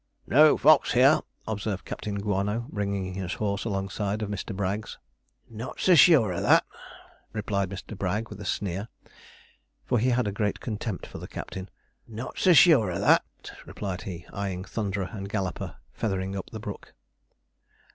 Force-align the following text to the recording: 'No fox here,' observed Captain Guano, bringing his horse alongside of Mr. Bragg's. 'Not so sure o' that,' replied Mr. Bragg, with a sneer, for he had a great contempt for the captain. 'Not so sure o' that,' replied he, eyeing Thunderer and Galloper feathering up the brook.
'No 0.25 0.57
fox 0.57 0.93
here,' 0.93 1.19
observed 1.47 1.85
Captain 1.85 2.15
Guano, 2.15 2.65
bringing 2.69 3.13
his 3.13 3.35
horse 3.35 3.65
alongside 3.65 4.23
of 4.23 4.31
Mr. 4.31 4.55
Bragg's. 4.55 4.97
'Not 5.47 5.79
so 5.79 5.93
sure 5.93 6.33
o' 6.33 6.41
that,' 6.41 6.65
replied 7.33 7.69
Mr. 7.69 7.95
Bragg, 7.95 8.29
with 8.29 8.41
a 8.41 8.43
sneer, 8.45 8.87
for 9.85 9.99
he 9.99 10.09
had 10.09 10.27
a 10.27 10.31
great 10.31 10.59
contempt 10.59 11.05
for 11.05 11.19
the 11.19 11.27
captain. 11.27 11.69
'Not 12.07 12.39
so 12.39 12.51
sure 12.51 12.91
o' 12.91 12.97
that,' 12.97 13.51
replied 13.67 14.01
he, 14.01 14.25
eyeing 14.33 14.63
Thunderer 14.63 15.11
and 15.13 15.29
Galloper 15.29 15.75
feathering 15.93 16.35
up 16.35 16.49
the 16.49 16.59
brook. 16.59 16.95